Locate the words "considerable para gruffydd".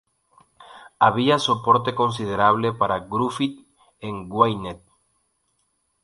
1.93-3.63